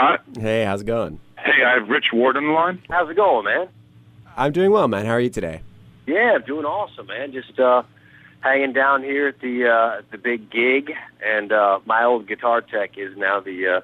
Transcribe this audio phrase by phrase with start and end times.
[0.00, 0.20] Scott.
[0.38, 1.20] Hey, how's it going?
[1.36, 2.82] Hey, I have Rich Ward on the line.
[2.88, 3.68] How's it going, man?
[4.36, 5.04] I'm doing well, man.
[5.04, 5.62] How are you today?
[6.06, 7.32] Yeah, I'm doing awesome, man.
[7.32, 7.82] Just uh,
[8.40, 10.92] hanging down here at the uh, the big gig,
[11.24, 13.80] and uh, my old guitar tech is now the uh,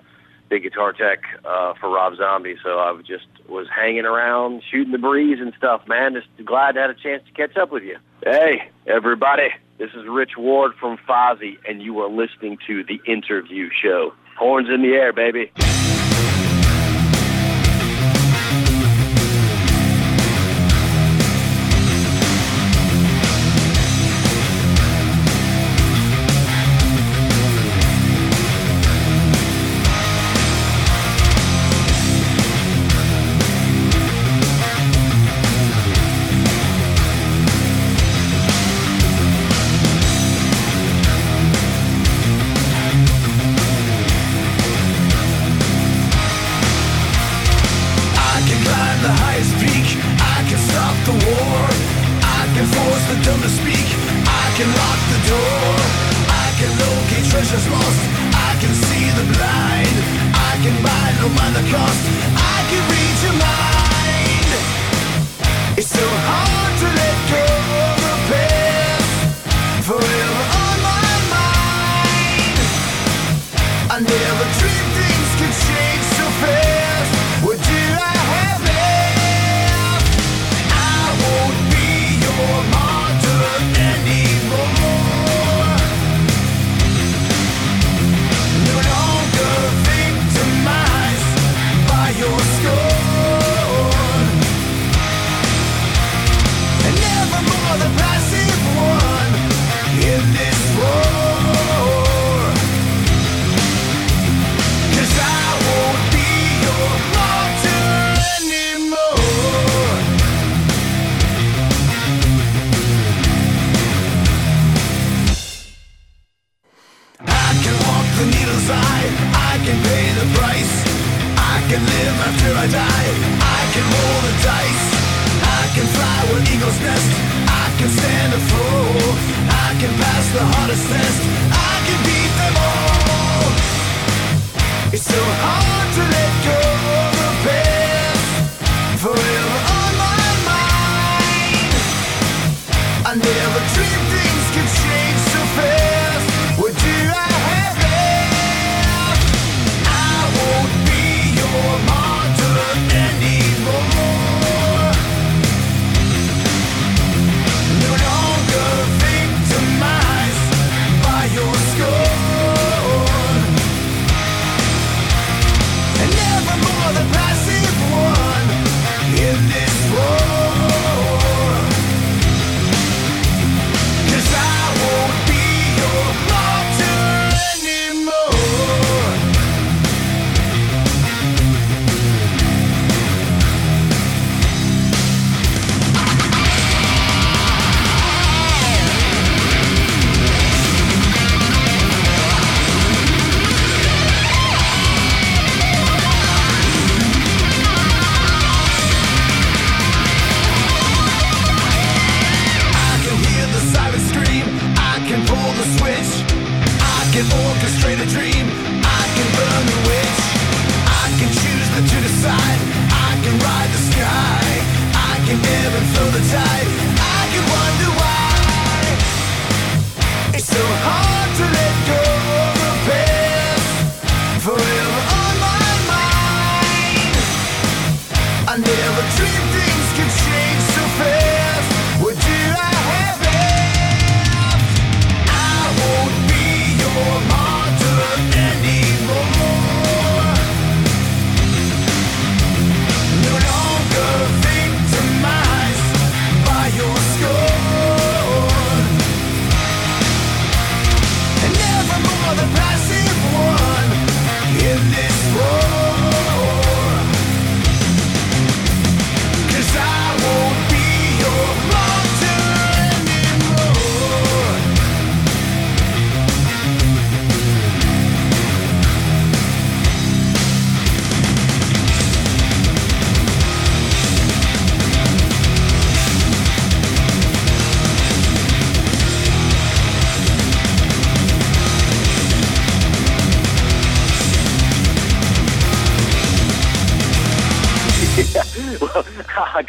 [0.48, 2.56] big guitar tech uh, for Rob Zombie.
[2.62, 6.14] So I was just was hanging around, shooting the breeze and stuff, man.
[6.14, 7.98] Just glad to had a chance to catch up with you.
[8.24, 13.68] Hey, everybody, this is Rich Ward from Fozzy, and you are listening to the Interview
[13.82, 14.14] Show.
[14.38, 15.50] Horns in the air, baby.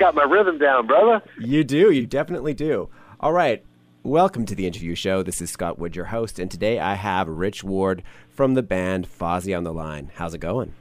[0.07, 1.21] Got my rhythm down, brother.
[1.37, 1.91] You do.
[1.91, 2.87] You definitely do.
[3.19, 3.65] All right.
[4.03, 5.21] Welcome to the interview show.
[5.21, 9.05] This is Scott Wood, your host, and today I have Rich Ward from the band
[9.05, 10.11] Fozzy on the line.
[10.15, 10.73] How's it going?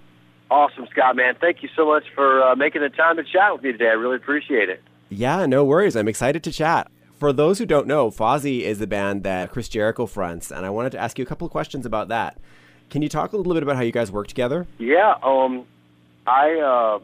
[0.48, 1.34] Awesome, Scott, man.
[1.40, 3.88] Thank you so much for uh, making the time to chat with me today.
[3.88, 4.80] I really appreciate it.
[5.08, 5.96] Yeah, no worries.
[5.96, 6.88] I'm excited to chat.
[7.18, 10.70] For those who don't know, Fozzy is the band that Chris Jericho fronts, and I
[10.70, 12.38] wanted to ask you a couple of questions about that.
[12.90, 14.68] Can you talk a little bit about how you guys work together?
[14.78, 15.66] Yeah, um,
[16.28, 17.00] I, uh,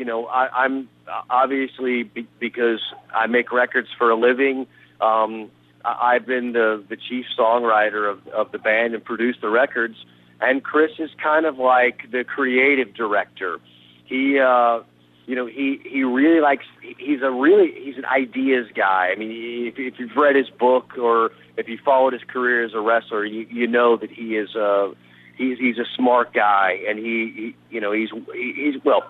[0.00, 0.88] you know, I, I'm
[1.28, 2.80] obviously be- because
[3.14, 4.66] I make records for a living.
[4.98, 5.50] Um,
[5.84, 9.96] I- I've been the the chief songwriter of of the band and produced the records.
[10.40, 13.58] And Chris is kind of like the creative director.
[14.06, 14.80] He, uh,
[15.26, 16.64] you know, he he really likes.
[16.96, 19.10] He's a really he's an ideas guy.
[19.12, 22.72] I mean, if, if you've read his book or if you followed his career as
[22.72, 24.92] a wrestler, you you know that he is uh
[25.36, 29.02] he's he's a smart guy, and he, he you know he's he, he's well.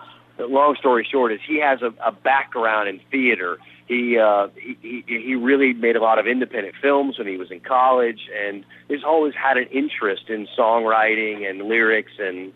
[0.47, 3.57] Long story short is he has a, a background in theater.
[3.87, 7.51] He, uh, he he he really made a lot of independent films when he was
[7.51, 12.53] in college, and he's always had an interest in songwriting and lyrics, and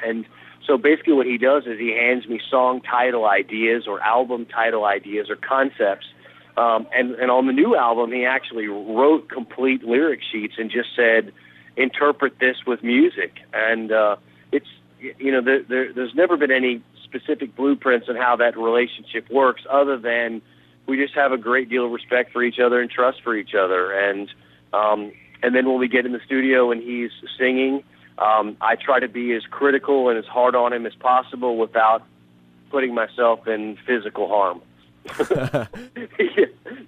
[0.00, 0.24] and
[0.66, 4.84] so basically what he does is he hands me song title ideas or album title
[4.84, 6.06] ideas or concepts.
[6.58, 10.88] Um, and, and on the new album, he actually wrote complete lyric sheets and just
[10.96, 11.32] said,
[11.76, 13.38] interpret this with music.
[13.54, 14.16] And uh,
[14.50, 14.66] it's,
[15.00, 19.62] you know, there, there, there's never been any specific blueprints on how that relationship works
[19.70, 20.42] other than
[20.86, 23.54] we just have a great deal of respect for each other and trust for each
[23.54, 23.92] other.
[23.92, 24.30] And,
[24.72, 25.12] um,
[25.42, 27.84] and then when we get in the studio and he's singing,
[28.18, 32.02] um, I try to be as critical and as hard on him as possible without
[32.70, 34.60] putting myself in physical harm.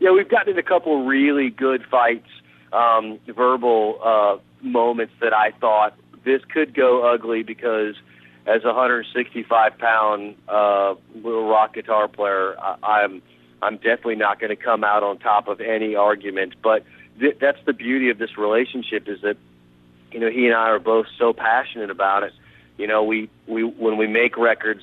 [0.00, 2.28] yeah, we've gotten in a couple of really good fights,
[2.72, 5.94] um, verbal uh, moments that I thought
[6.24, 7.94] this could go ugly because
[8.46, 13.22] as a 165 pound uh, little rock guitar player, I, I'm
[13.62, 16.54] I'm definitely not going to come out on top of any argument.
[16.62, 16.84] But
[17.18, 19.36] th- that's the beauty of this relationship is that
[20.12, 22.32] you know he and I are both so passionate about it.
[22.78, 24.82] You know, we we when we make records,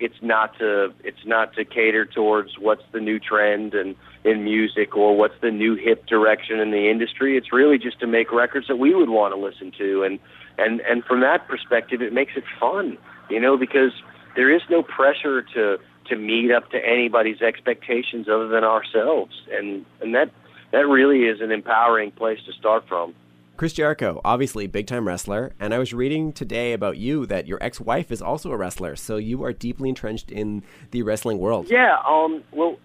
[0.00, 3.94] it's not to it's not to cater towards what's the new trend and
[4.24, 7.36] in music or what's the new hip direction in the industry.
[7.36, 10.18] It's really just to make records that we would want to listen to and
[10.58, 12.98] and and from that perspective it makes it fun,
[13.30, 13.92] you know, because
[14.36, 15.78] there is no pressure to
[16.08, 19.32] to meet up to anybody's expectations other than ourselves.
[19.52, 20.30] And and that
[20.72, 23.14] that really is an empowering place to start from.
[23.56, 27.58] Chris Jericho, obviously big time wrestler, and I was reading today about you that your
[27.60, 30.62] ex wife is also a wrestler, so you are deeply entrenched in
[30.92, 31.68] the wrestling world.
[31.68, 32.78] Yeah, um, well,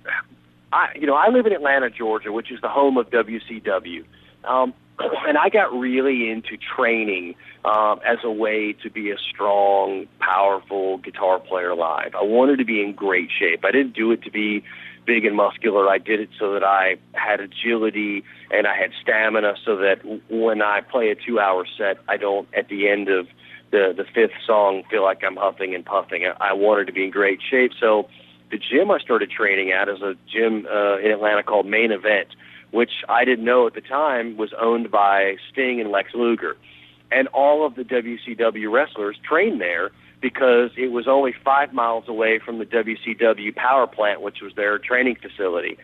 [0.71, 4.03] I you know I live in Atlanta, Georgia, which is the home of WCW,
[4.45, 7.35] um, and I got really into training
[7.65, 12.15] um, as a way to be a strong, powerful guitar player live.
[12.15, 13.63] I wanted to be in great shape.
[13.65, 14.63] I didn't do it to be
[15.05, 15.89] big and muscular.
[15.89, 19.99] I did it so that I had agility and I had stamina so that
[20.29, 23.27] when I play a two hour set, I don't, at the end of
[23.71, 26.25] the, the fifth song, feel like I'm huffing and puffing.
[26.39, 27.71] I, wanted to be in great shape.
[27.79, 28.07] So
[28.51, 32.27] the gym I started training at is a gym uh, in Atlanta called Main Event,
[32.73, 36.57] which I didn't know at the time was owned by Sting and Lex Luger.
[37.11, 42.39] And all of the WCW wrestlers trained there because it was only five miles away
[42.43, 45.77] from the WCW power plant, which was their training facility.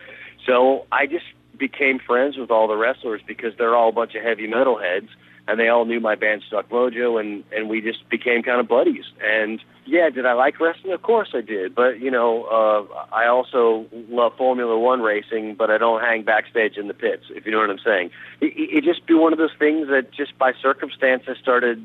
[0.44, 1.26] So I just
[1.56, 5.10] became friends with all the wrestlers because they're all a bunch of heavy metal heads,
[5.50, 8.68] and they all knew my band Stuck Mojo, and and we just became kind of
[8.68, 9.04] buddies.
[9.20, 10.92] And yeah, did I like wrestling?
[10.92, 11.74] Of course I did.
[11.74, 16.76] But you know, uh, I also love Formula One racing, but I don't hang backstage
[16.76, 17.24] in the pits.
[17.30, 20.12] If you know what I'm saying, it, it just be one of those things that
[20.12, 21.82] just by circumstance I started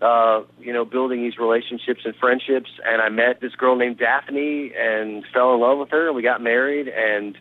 [0.00, 2.70] uh, you know, building these relationships and friendships.
[2.86, 6.22] And I met this girl named Daffney and fell in love with her, and we
[6.22, 6.88] got married.
[6.88, 7.36] And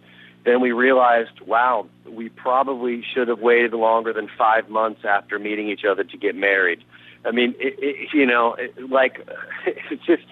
[0.46, 5.70] then we realized, wow, we probably should have waited longer than five months after meeting
[5.70, 6.84] each other to get married.
[7.26, 9.28] I mean, it, it, you know, it, like
[9.66, 10.24] it's just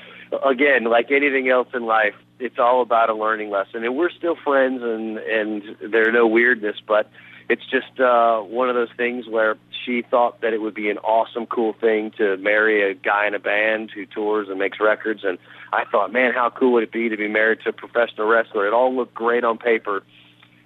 [0.45, 3.83] again, like anything else in life, it's all about a learning lesson.
[3.83, 7.09] And we're still friends, and and there's no weirdness, but
[7.49, 10.97] it's just uh, one of those things where she thought that it would be an
[10.99, 15.23] awesome, cool thing to marry a guy in a band who tours and makes records.
[15.23, 15.37] And
[15.71, 18.67] I thought, man, how cool would it be to be married to a professional wrestler?
[18.67, 20.03] It all looked great on paper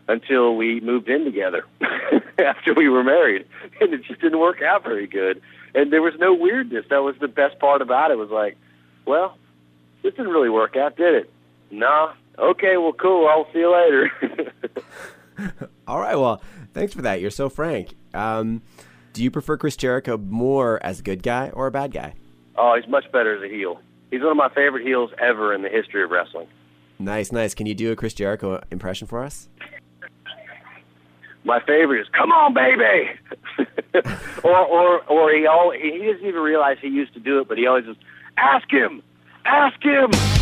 [0.08, 1.66] until we moved in together
[2.40, 3.46] after we were married,
[3.80, 5.42] and it just didn't work out very good.
[5.76, 6.86] And there was no weirdness.
[6.90, 8.16] That was the best part about it.
[8.16, 8.58] It was like,
[9.06, 9.38] well,
[10.02, 11.34] this didn't really work out, did it?
[11.70, 12.14] Nah.
[12.38, 13.28] Okay, well, cool.
[13.28, 14.54] I'll see you later.
[15.92, 16.16] All right.
[16.16, 16.42] Well,
[16.74, 17.20] thanks for that.
[17.20, 17.96] You're so frank.
[18.14, 18.62] Um,
[19.12, 22.14] do you prefer Chris Jericho more as a good guy or a bad guy?
[22.56, 23.82] Oh, he's much better as a heel.
[24.10, 26.48] He's one of my favorite heels ever in the history of wrestling.
[26.98, 27.54] Nice, nice.
[27.54, 29.50] Can you do a Chris Jericho impression for us?
[31.44, 33.10] My favorite is "Come on, baby,"
[34.46, 37.58] or or or he all he doesn't even realize he used to do it, but
[37.58, 38.00] he always just
[38.38, 39.04] "Ask him,
[39.44, 40.41] ask him."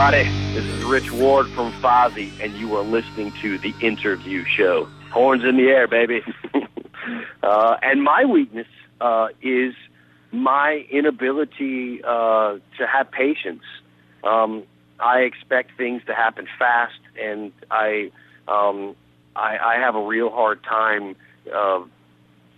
[0.00, 0.54] Everybody.
[0.54, 4.86] This is Rich Ward from Fozzy, and you are listening to The Interview Show.
[5.12, 6.22] Horns in the air, baby.
[7.42, 8.66] uh, and my weakness
[9.02, 9.74] uh, is
[10.32, 13.62] my inability uh, to have patience.
[14.24, 14.62] Um,
[14.98, 18.10] I expect things to happen fast, and I,
[18.48, 18.96] um,
[19.36, 21.14] I, I have a real hard time
[21.54, 21.80] uh,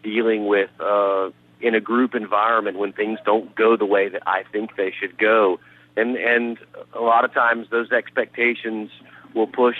[0.05, 1.31] dealing with uh,
[1.61, 5.19] in a group environment when things don't go the way that I think they should
[5.19, 5.59] go.
[5.97, 6.59] And and
[6.95, 8.91] a lot of times those expectations
[9.35, 9.77] will push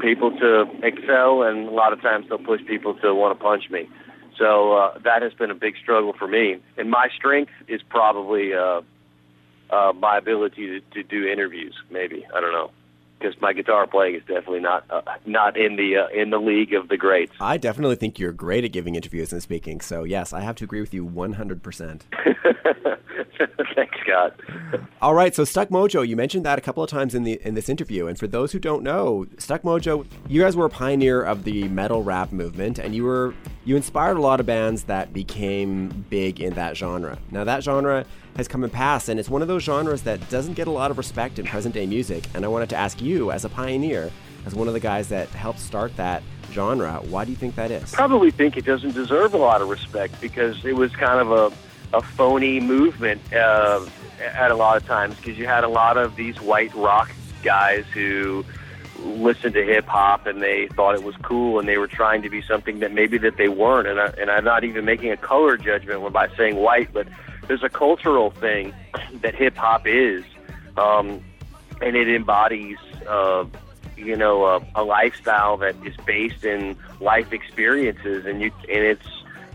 [0.00, 3.70] people to excel, and a lot of times they'll push people to want to punch
[3.70, 3.88] me.
[4.38, 6.58] So uh, that has been a big struggle for me.
[6.76, 8.82] And my strength is probably uh,
[9.70, 11.74] uh, my ability to, to do interviews.
[11.90, 12.70] Maybe I don't know.
[13.18, 16.74] Because my guitar playing is definitely not uh, not in the uh, in the league
[16.74, 17.32] of the greats.
[17.40, 19.80] I definitely think you're great at giving interviews and speaking.
[19.80, 22.02] So yes, I have to agree with you 100%.
[23.74, 24.40] Thanks, Scott.
[25.02, 27.54] All right, so Stuck Mojo, you mentioned that a couple of times in the in
[27.54, 31.22] this interview, and for those who don't know, Stuck Mojo, you guys were a pioneer
[31.22, 35.12] of the metal rap movement, and you were you inspired a lot of bands that
[35.12, 37.18] became big in that genre.
[37.30, 38.04] Now that genre
[38.36, 40.90] has come and passed, and it's one of those genres that doesn't get a lot
[40.90, 42.24] of respect in present day music.
[42.34, 44.10] And I wanted to ask you, as a pioneer,
[44.44, 47.70] as one of the guys that helped start that genre, why do you think that
[47.70, 47.92] is?
[47.92, 51.56] Probably think it doesn't deserve a lot of respect because it was kind of a
[51.92, 53.84] a phony movement uh,
[54.20, 57.10] at a lot of times because you had a lot of these white rock
[57.42, 58.44] guys who
[59.04, 62.30] listened to hip hop and they thought it was cool and they were trying to
[62.30, 65.16] be something that maybe that they weren't and I, and I'm not even making a
[65.16, 67.06] color judgment by saying white but
[67.48, 68.74] there's a cultural thing
[69.22, 70.24] that hip hop is
[70.76, 71.22] um,
[71.80, 73.44] and it embodies uh,
[73.96, 79.06] you know a, a lifestyle that is based in life experiences and you and it's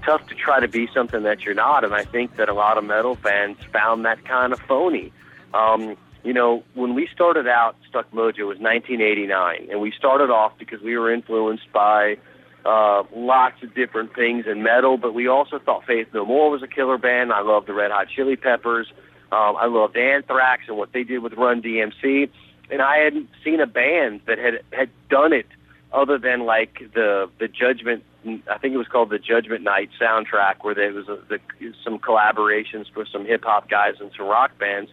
[0.03, 1.83] tough to try to be something that you're not.
[1.83, 5.11] And I think that a lot of metal fans found that kind of phony.
[5.53, 10.57] Um, you know, when we started out, Stuck Mojo was 1989, and we started off
[10.57, 12.17] because we were influenced by
[12.65, 16.61] uh, lots of different things in metal, but we also thought Faith No More was
[16.61, 17.31] a killer band.
[17.33, 18.91] I loved the Red Hot Chili Peppers.
[19.31, 22.29] Um, I loved Anthrax and what they did with Run DMC,
[22.69, 25.47] and I hadn't seen a band that had had done it
[25.93, 30.57] other than like the the Judgment I think it was called the Judgment Night soundtrack,
[30.61, 31.39] where there was a, the,
[31.83, 34.91] some collaborations with some hip hop guys and some rock bands.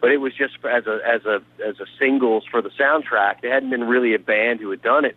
[0.00, 3.42] But it was just as a as a as a singles for the soundtrack.
[3.42, 5.16] There hadn't been really a band who had done it,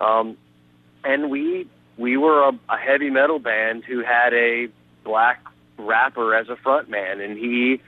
[0.00, 0.36] um,
[1.04, 1.66] and we
[1.96, 4.68] we were a, a heavy metal band who had a
[5.04, 5.44] black
[5.78, 7.80] rapper as a front man, and he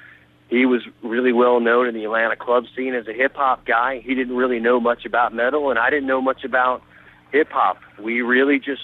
[0.49, 4.01] he was really well known in the Atlanta club scene as a hip hop guy.
[4.01, 6.83] He didn't really know much about metal, and I didn't know much about
[7.33, 7.79] hip hop.
[7.99, 8.83] We really just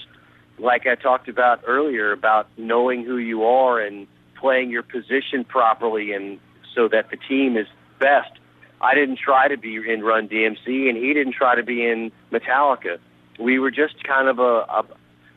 [0.59, 6.13] like I talked about earlier about knowing who you are and playing your position properly
[6.13, 6.39] and
[6.75, 7.67] so that the team is
[7.99, 8.31] best.
[8.79, 12.11] I didn't try to be in Run DMC and he didn't try to be in
[12.31, 12.99] Metallica.
[13.41, 14.85] We were just kind of a, a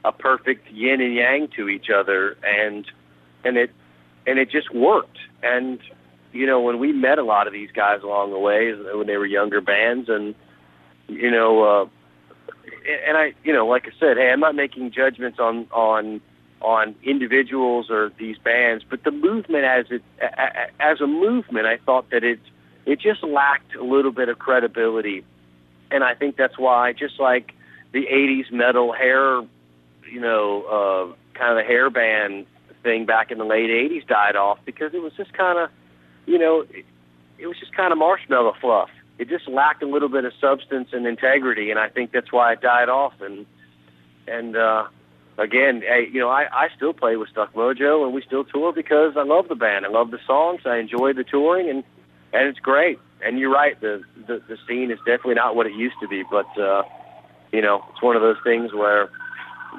[0.04, 2.86] a perfect yin and yang to each other and
[3.44, 3.70] and it
[4.26, 5.18] and it just worked.
[5.42, 5.80] And
[6.32, 9.16] you know, when we met a lot of these guys along the way when they
[9.16, 10.34] were younger bands and
[11.08, 11.86] you know, uh
[13.06, 16.20] and I, you know, like I said, hey, I'm not making judgments on on
[16.60, 20.02] on individuals or these bands, but the movement as it
[20.80, 22.40] as a movement, I thought that it
[22.86, 25.24] it just lacked a little bit of credibility,
[25.90, 27.54] and I think that's why, just like
[27.94, 29.40] the '80s metal hair,
[30.12, 32.44] you know, uh, kind of the hair band
[32.82, 35.70] thing back in the late '80s died off because it was just kind of,
[36.26, 36.84] you know, it,
[37.38, 40.88] it was just kind of marshmallow fluff it just lacked a little bit of substance
[40.92, 43.14] and integrity, and I think that's why it died off.
[43.20, 43.46] And
[44.26, 44.86] and uh,
[45.38, 48.72] again, hey, you know, I I still play with Stuck Mojo, and we still tour
[48.72, 51.84] because I love the band, I love the songs, I enjoy the touring, and
[52.32, 52.98] and it's great.
[53.24, 56.24] And you're right, the the, the scene is definitely not what it used to be,
[56.28, 56.82] but uh,
[57.54, 59.08] you know, it's one of those things where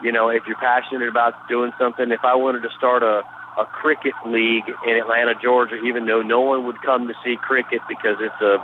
[0.03, 3.21] you know, if you're passionate about doing something, if I wanted to start a
[3.57, 7.79] a cricket league in Atlanta, Georgia, even though no one would come to see cricket
[7.87, 8.57] because it's a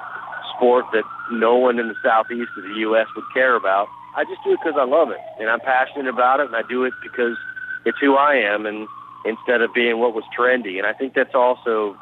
[0.55, 3.07] sport that no one in the southeast of the U.S.
[3.15, 3.87] would care about.
[4.15, 6.63] I just do it because I love it, and I'm passionate about it, and I
[6.67, 7.37] do it because
[7.85, 8.87] it's who I am, and
[9.23, 10.77] instead of being what was trendy.
[10.77, 11.97] And I think that's also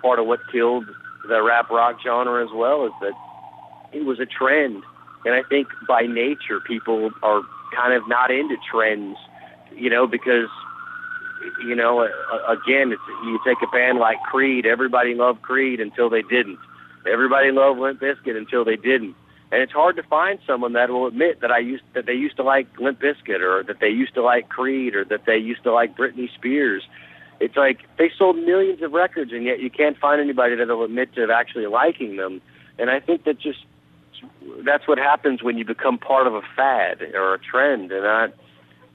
[0.00, 0.84] part of what killed
[1.28, 3.12] the rap rock genre as well, is that
[3.92, 4.84] it was a trend.
[5.24, 7.42] And I think by nature, people are
[7.74, 9.16] kind of not into trends,
[9.76, 10.48] you know, because
[11.64, 12.02] you know,
[12.48, 14.66] again, it's, you take a band like Creed.
[14.66, 16.58] Everybody loved Creed until they didn't.
[17.10, 19.14] Everybody loved Limp Bizkit until they didn't.
[19.50, 22.36] And it's hard to find someone that will admit that I used that they used
[22.36, 25.62] to like Limp Bizkit or that they used to like Creed or that they used
[25.62, 26.82] to like Britney Spears.
[27.40, 30.84] It's like they sold millions of records and yet you can't find anybody that will
[30.84, 32.42] admit to actually liking them.
[32.78, 33.60] And I think that just
[34.64, 37.92] that's what happens when you become part of a fad or a trend.
[37.92, 38.28] And I,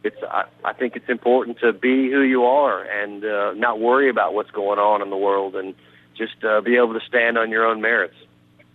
[0.04, 4.10] it's I, I think it's important to be who you are and uh, not worry
[4.10, 5.76] about what's going on in the world and
[6.18, 8.16] just uh, be able to stand on your own merits.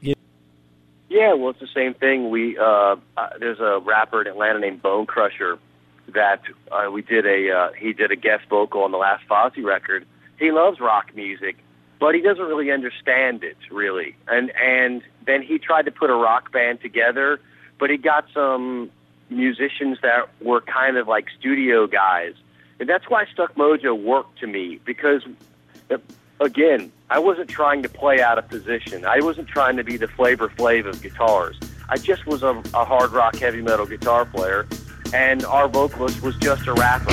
[0.00, 0.14] Yeah.
[1.08, 2.30] Yeah, well, it's the same thing.
[2.30, 5.58] We uh, uh, there's a rapper in Atlanta named Bone Crusher
[6.14, 9.64] that uh, we did a uh, he did a guest vocal on the last Fozzy
[9.64, 10.06] record.
[10.38, 11.56] He loves rock music,
[12.00, 14.16] but he doesn't really understand it really.
[14.26, 17.40] And and then he tried to put a rock band together,
[17.78, 18.90] but he got some
[19.30, 22.34] musicians that were kind of like studio guys,
[22.80, 25.22] and that's why Stuck Mojo worked to me because
[25.90, 25.98] uh,
[26.40, 29.04] again, I wasn't trying to play out of position.
[29.04, 31.58] I wasn't trying to be the Flavor Flav of guitars.
[31.88, 34.66] I just was a, a hard rock heavy metal guitar player,
[35.14, 37.12] and our vocalist was just a rapper.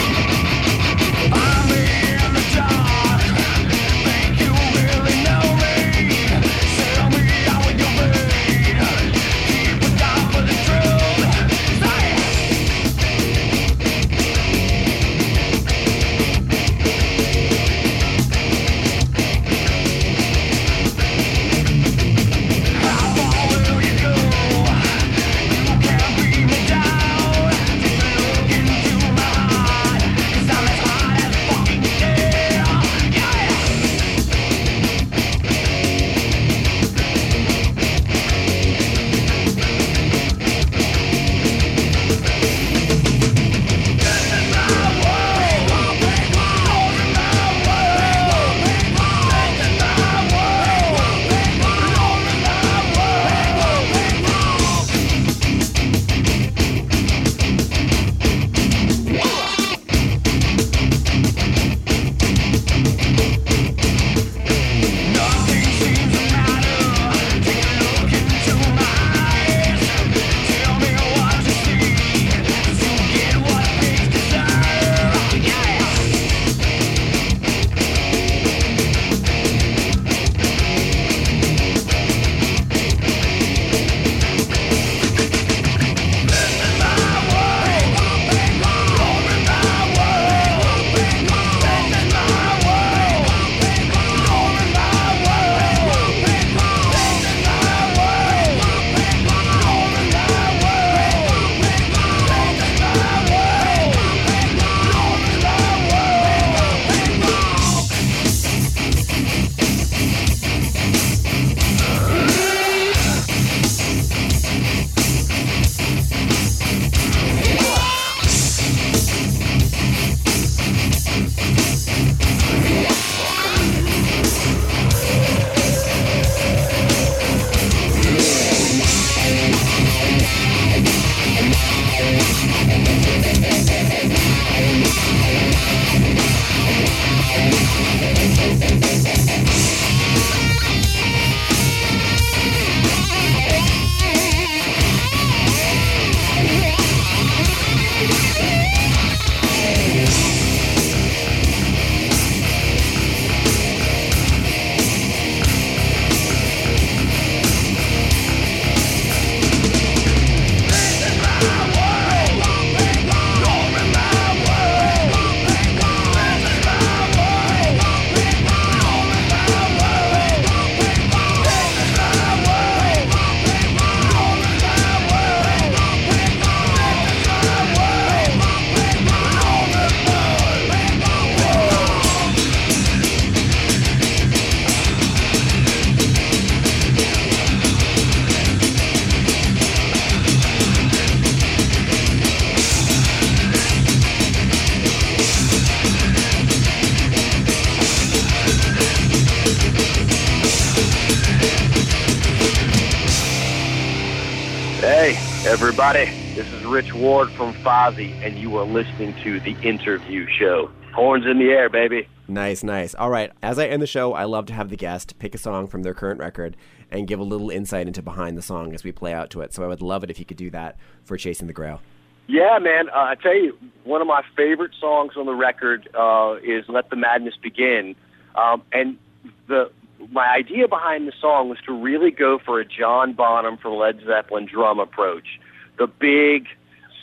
[205.67, 206.05] Everybody.
[206.35, 210.69] This is Rich Ward from Fozzy, and you are listening to The Interview Show.
[210.93, 212.07] Horns in the air, baby.
[212.27, 212.93] Nice, nice.
[212.93, 213.31] All right.
[213.41, 215.81] As I end the show, I love to have the guest pick a song from
[215.81, 216.55] their current record
[216.91, 219.55] and give a little insight into behind the song as we play out to it.
[219.55, 221.81] So I would love it if you could do that for Chasing the Grail.
[222.27, 222.89] Yeah, man.
[222.89, 226.91] Uh, I tell you, one of my favorite songs on the record uh, is "Let
[226.91, 227.95] the Madness Begin,"
[228.35, 228.99] um, and
[229.47, 229.71] the
[230.11, 234.01] my idea behind the song was to really go for a John Bonham from Led
[234.05, 235.39] Zeppelin drum approach,
[235.77, 236.47] the big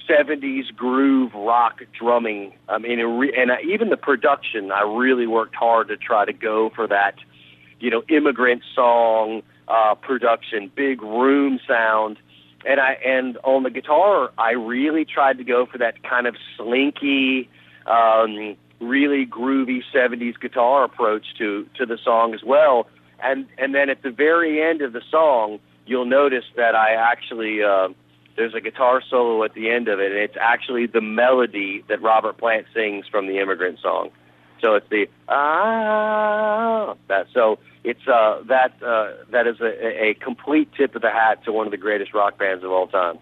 [0.08, 2.52] '70s groove rock drumming.
[2.68, 6.24] I mean, it re- and uh, even the production, I really worked hard to try
[6.24, 7.16] to go for that,
[7.80, 12.18] you know, immigrant song uh, production, big room sound
[12.64, 16.36] and I and on the guitar, I really tried to go for that kind of
[16.56, 17.48] slinky,
[17.86, 22.86] um, really groovy '70s guitar approach to to the song as well.
[23.22, 27.62] And and then at the very end of the song, you'll notice that I actually
[27.62, 27.88] uh,
[28.36, 32.00] there's a guitar solo at the end of it, and it's actually the melody that
[32.02, 34.10] Robert Plant sings from the Immigrant Song.
[34.60, 40.70] So it's the ah that so it's uh that uh that is a, a complete
[40.76, 43.18] tip of the hat to one of the greatest rock bands of all time.